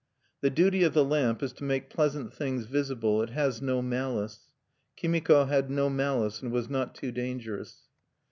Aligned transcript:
The 0.41 0.49
duty 0.49 0.81
of 0.81 0.95
the 0.95 1.05
lamp 1.05 1.43
is 1.43 1.53
to 1.53 1.63
make 1.63 1.91
pleasant 1.91 2.33
things 2.33 2.65
visible: 2.65 3.21
it 3.21 3.29
has 3.29 3.61
no 3.61 3.83
malice. 3.83 4.49
Kimiko 4.95 5.45
had 5.45 5.69
no 5.69 5.91
malice, 5.91 6.41
and 6.41 6.51
was 6.51 6.67
not 6.71 6.95
too 6.95 7.11
dangerous. 7.11 7.83